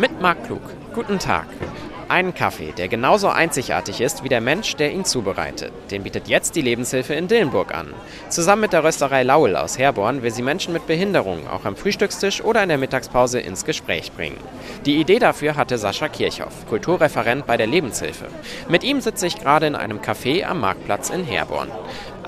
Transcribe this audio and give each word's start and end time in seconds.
Mit 0.00 0.18
Marc 0.18 0.46
Klug. 0.46 0.62
Guten 0.94 1.18
Tag. 1.18 1.44
Einen 2.08 2.32
Kaffee, 2.32 2.72
der 2.72 2.88
genauso 2.88 3.28
einzigartig 3.28 4.00
ist 4.00 4.24
wie 4.24 4.30
der 4.30 4.40
Mensch, 4.40 4.74
der 4.76 4.92
ihn 4.92 5.04
zubereitet. 5.04 5.72
Den 5.90 6.04
bietet 6.04 6.26
jetzt 6.26 6.56
die 6.56 6.62
Lebenshilfe 6.62 7.12
in 7.12 7.28
Dillenburg 7.28 7.74
an. 7.74 7.92
Zusammen 8.30 8.62
mit 8.62 8.72
der 8.72 8.82
Rösterei 8.82 9.24
Laul 9.24 9.56
aus 9.56 9.78
Herborn 9.78 10.22
will 10.22 10.30
sie 10.30 10.40
Menschen 10.40 10.72
mit 10.72 10.86
Behinderungen 10.86 11.46
auch 11.46 11.66
am 11.66 11.76
Frühstückstisch 11.76 12.42
oder 12.42 12.62
in 12.62 12.70
der 12.70 12.78
Mittagspause 12.78 13.40
ins 13.40 13.66
Gespräch 13.66 14.10
bringen. 14.12 14.38
Die 14.86 14.98
Idee 14.98 15.18
dafür 15.18 15.54
hatte 15.54 15.76
Sascha 15.76 16.08
Kirchhoff, 16.08 16.66
Kulturreferent 16.66 17.46
bei 17.46 17.58
der 17.58 17.66
Lebenshilfe. 17.66 18.28
Mit 18.70 18.84
ihm 18.84 19.02
sitze 19.02 19.26
ich 19.26 19.38
gerade 19.38 19.66
in 19.66 19.76
einem 19.76 19.98
Café 19.98 20.44
am 20.46 20.60
Marktplatz 20.60 21.10
in 21.10 21.24
Herborn. 21.24 21.68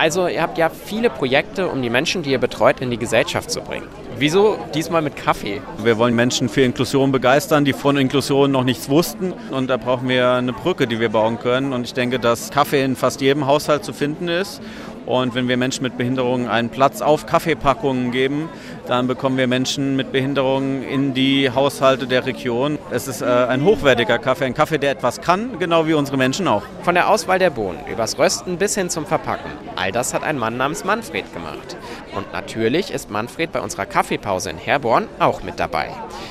Also 0.00 0.28
ihr 0.28 0.40
habt 0.40 0.56
ja 0.56 0.70
viele 0.70 1.10
Projekte, 1.10 1.68
um 1.68 1.82
die 1.82 1.90
Menschen, 1.90 2.22
die 2.22 2.30
ihr 2.30 2.38
betreut, 2.38 2.80
in 2.80 2.90
die 2.90 2.96
Gesellschaft 2.96 3.50
zu 3.50 3.60
bringen. 3.60 3.86
Wieso 4.16 4.56
diesmal 4.74 5.02
mit 5.02 5.14
Kaffee? 5.14 5.60
Wir 5.76 5.98
wollen 5.98 6.16
Menschen 6.16 6.48
für 6.48 6.62
Inklusion 6.62 7.12
begeistern, 7.12 7.66
die 7.66 7.74
von 7.74 7.98
Inklusion 7.98 8.50
noch 8.50 8.64
nichts 8.64 8.88
wussten. 8.88 9.34
Und 9.50 9.68
da 9.68 9.76
brauchen 9.76 10.08
wir 10.08 10.30
eine 10.30 10.54
Brücke, 10.54 10.86
die 10.86 11.00
wir 11.00 11.10
bauen 11.10 11.38
können. 11.38 11.74
Und 11.74 11.84
ich 11.84 11.92
denke, 11.92 12.18
dass 12.18 12.48
Kaffee 12.48 12.82
in 12.82 12.96
fast 12.96 13.20
jedem 13.20 13.46
Haushalt 13.46 13.84
zu 13.84 13.92
finden 13.92 14.28
ist. 14.28 14.62
Und 15.10 15.34
wenn 15.34 15.48
wir 15.48 15.56
Menschen 15.56 15.82
mit 15.82 15.98
Behinderungen 15.98 16.46
einen 16.46 16.68
Platz 16.68 17.02
auf 17.02 17.26
Kaffeepackungen 17.26 18.12
geben, 18.12 18.48
dann 18.86 19.08
bekommen 19.08 19.36
wir 19.38 19.48
Menschen 19.48 19.96
mit 19.96 20.12
Behinderungen 20.12 20.84
in 20.84 21.14
die 21.14 21.50
Haushalte 21.52 22.06
der 22.06 22.26
Region. 22.26 22.78
Es 22.92 23.08
ist 23.08 23.20
äh, 23.20 23.24
ein 23.24 23.64
hochwertiger 23.64 24.20
Kaffee, 24.20 24.44
ein 24.44 24.54
Kaffee, 24.54 24.78
der 24.78 24.92
etwas 24.92 25.20
kann, 25.20 25.58
genau 25.58 25.88
wie 25.88 25.94
unsere 25.94 26.16
Menschen 26.16 26.46
auch. 26.46 26.62
Von 26.84 26.94
der 26.94 27.10
Auswahl 27.10 27.40
der 27.40 27.50
Bohnen 27.50 27.80
übers 27.92 28.20
Rösten 28.20 28.56
bis 28.56 28.76
hin 28.76 28.88
zum 28.88 29.04
Verpacken. 29.04 29.50
All 29.74 29.90
das 29.90 30.14
hat 30.14 30.22
ein 30.22 30.38
Mann 30.38 30.56
namens 30.56 30.84
Manfred 30.84 31.24
gemacht. 31.34 31.76
Und 32.14 32.32
natürlich 32.32 32.92
ist 32.92 33.10
Manfred 33.10 33.50
bei 33.50 33.60
unserer 33.60 33.86
Kaffeepause 33.86 34.50
in 34.50 34.58
Herborn 34.58 35.08
auch 35.18 35.42
mit 35.42 35.58
dabei. 35.58 35.88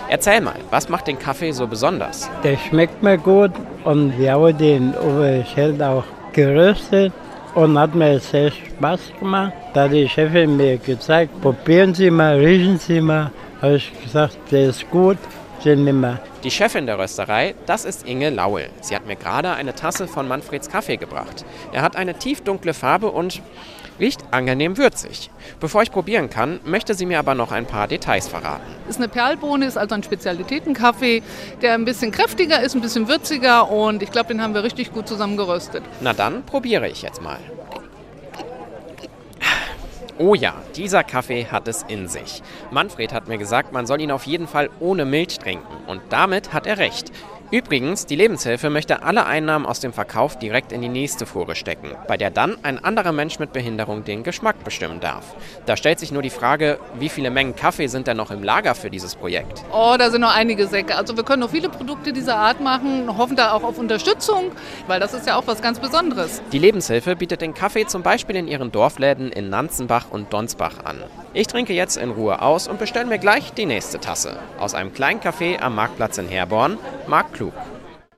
Erzähl 0.07 0.39
mal, 0.39 0.55
was 0.69 0.87
macht 0.87 1.07
den 1.07 1.19
Kaffee 1.19 1.51
so 1.51 1.67
besonders? 1.67 2.29
Der 2.45 2.55
schmeckt 2.55 3.03
mir 3.03 3.17
gut 3.17 3.51
und 3.83 4.17
wir 4.17 4.31
haben 4.31 4.57
den 4.57 4.93
über 4.93 5.43
Schild 5.43 5.81
auch 5.81 6.05
geröstet 6.31 7.11
und 7.55 7.77
hat 7.77 7.95
mir 7.95 8.19
sehr 8.19 8.51
Spaß 8.51 9.13
gemacht. 9.19 9.53
Da 9.73 9.83
hat 9.83 9.93
die 9.93 10.07
Chefin 10.07 10.57
mir 10.57 10.77
gezeigt, 10.77 11.41
probieren 11.41 11.93
Sie 11.93 12.09
mal, 12.09 12.37
riechen 12.37 12.77
Sie 12.77 13.01
mal. 13.01 13.31
Habe 13.61 13.75
ich 13.75 13.91
gesagt, 14.03 14.37
der 14.51 14.69
ist 14.69 14.89
gut, 14.89 15.17
nehmen 15.65 16.01
wir. 16.01 16.19
Die 16.43 16.51
Chefin 16.51 16.85
der 16.85 16.97
Rösterei, 16.97 17.55
das 17.65 17.85
ist 17.85 18.07
Inge 18.07 18.29
Laul. 18.29 18.69
Sie 18.81 18.95
hat 18.95 19.05
mir 19.05 19.15
gerade 19.15 19.51
eine 19.53 19.75
Tasse 19.75 20.07
von 20.07 20.27
Manfreds 20.27 20.69
Kaffee 20.69 20.97
gebracht. 20.97 21.45
Er 21.73 21.81
hat 21.81 21.95
eine 21.95 22.17
tiefdunkle 22.17 22.73
Farbe 22.73 23.11
und 23.11 23.41
riecht 23.99 24.21
angenehm 24.31 24.77
würzig. 24.77 25.29
Bevor 25.59 25.83
ich 25.83 25.91
probieren 25.91 26.29
kann, 26.29 26.59
möchte 26.63 26.93
sie 26.93 27.05
mir 27.05 27.19
aber 27.19 27.35
noch 27.35 27.51
ein 27.51 27.65
paar 27.65 27.87
Details 27.87 28.27
verraten. 28.27 28.63
Ist 28.87 28.97
eine 28.97 29.09
Perlbohne, 29.09 29.65
ist 29.65 29.77
also 29.77 29.95
ein 29.95 30.03
Spezialitätenkaffee, 30.03 31.21
der 31.61 31.73
ein 31.73 31.85
bisschen 31.85 32.11
kräftiger 32.11 32.61
ist, 32.61 32.75
ein 32.75 32.81
bisschen 32.81 33.07
würziger 33.07 33.69
und 33.69 34.01
ich 34.01 34.11
glaube, 34.11 34.29
den 34.29 34.41
haben 34.41 34.53
wir 34.53 34.63
richtig 34.63 34.93
gut 34.93 35.07
zusammen 35.07 35.37
geröstet. 35.37 35.83
Na 36.01 36.13
dann 36.13 36.45
probiere 36.45 36.87
ich 36.87 37.01
jetzt 37.01 37.21
mal. 37.21 37.39
Oh 40.21 40.35
ja, 40.35 40.53
dieser 40.75 41.05
Kaffee 41.05 41.45
hat 41.45 41.69
es 41.69 41.83
in 41.83 42.09
sich. 42.09 42.43
Manfred 42.71 43.13
hat 43.13 43.29
mir 43.29 43.37
gesagt, 43.37 43.71
man 43.71 43.87
soll 43.87 44.01
ihn 44.01 44.11
auf 44.11 44.27
jeden 44.27 44.49
Fall 44.49 44.69
ohne 44.81 45.05
Milch 45.05 45.39
trinken. 45.39 45.65
Und 45.87 46.01
damit 46.09 46.51
hat 46.51 46.67
er 46.67 46.77
recht. 46.77 47.13
Übrigens, 47.51 48.05
die 48.05 48.15
Lebenshilfe 48.15 48.69
möchte 48.69 49.01
alle 49.01 49.25
Einnahmen 49.25 49.65
aus 49.65 49.79
dem 49.79 49.91
Verkauf 49.91 50.37
direkt 50.37 50.71
in 50.71 50.83
die 50.83 50.87
nächste 50.87 51.25
Fuhre 51.25 51.55
stecken, 51.55 51.95
bei 52.07 52.15
der 52.15 52.29
dann 52.29 52.57
ein 52.61 52.83
anderer 52.83 53.11
Mensch 53.11 53.39
mit 53.39 53.53
Behinderung 53.53 54.03
den 54.03 54.21
Geschmack 54.21 54.63
bestimmen 54.63 54.99
darf. 54.99 55.35
Da 55.65 55.75
stellt 55.75 55.97
sich 55.97 56.11
nur 56.11 56.21
die 56.21 56.29
Frage, 56.29 56.77
wie 56.99 57.09
viele 57.09 57.31
Mengen 57.31 57.55
Kaffee 57.55 57.87
sind 57.87 58.05
denn 58.05 58.17
noch 58.17 58.29
im 58.29 58.43
Lager 58.43 58.75
für 58.75 58.91
dieses 58.91 59.15
Projekt? 59.15 59.63
Oh, 59.71 59.95
da 59.97 60.11
sind 60.11 60.21
noch 60.21 60.35
einige 60.35 60.67
Säcke. 60.67 60.95
Also 60.95 61.17
wir 61.17 61.23
können 61.23 61.41
noch 61.41 61.49
viele 61.49 61.69
Produkte 61.69 62.13
dieser 62.13 62.35
Art 62.35 62.61
machen, 62.61 63.17
hoffen 63.17 63.35
da 63.35 63.53
auch 63.53 63.63
auf 63.63 63.79
Unterstützung, 63.79 64.51
weil 64.85 64.99
das 64.99 65.15
ist 65.15 65.25
ja 65.25 65.35
auch 65.35 65.47
was 65.47 65.59
ganz 65.59 65.79
Besonderes. 65.79 66.43
Die 66.51 66.59
Lebenshilfe 66.59 67.15
bietet 67.15 67.41
den 67.41 67.55
Kaffee 67.55 67.87
zum 67.87 68.03
Beispiel 68.03 68.35
in 68.35 68.47
ihren 68.47 68.71
Dorfläden 68.71 69.31
in 69.31 69.49
Nanzenbach 69.49 70.11
und 70.11 70.31
Donsbach 70.31 70.85
an. 70.85 71.03
Ich 71.33 71.47
trinke 71.47 71.73
jetzt 71.73 71.97
in 71.97 72.11
Ruhe 72.11 72.43
aus 72.43 72.67
und 72.67 72.77
bestelle 72.77 73.07
mir 73.07 73.17
gleich 73.17 73.53
die 73.53 73.65
nächste 73.65 73.99
Tasse. 73.99 74.37
Aus 74.59 74.75
einem 74.75 74.93
kleinen 74.93 75.19
Café 75.19 75.59
am 75.59 75.73
Marktplatz 75.73 76.19
in 76.19 76.27
Herborn, 76.27 76.77
Markt 77.07 77.38
Klug. 77.39 77.78